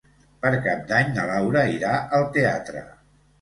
[0.45, 2.83] Per Cap d'Any na Laura irà al teatre.